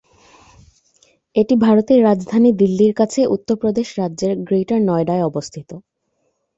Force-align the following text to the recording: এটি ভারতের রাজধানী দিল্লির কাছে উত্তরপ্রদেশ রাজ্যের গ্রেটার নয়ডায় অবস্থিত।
এটি 1.35 1.53
ভারতের 1.57 1.99
রাজধানী 2.03 2.49
দিল্লির 2.61 2.93
কাছে 2.93 3.19
উত্তরপ্রদেশ 3.35 3.87
রাজ্যের 3.99 4.33
গ্রেটার 4.47 4.79
নয়ডায় 4.89 5.27
অবস্থিত। 5.29 5.69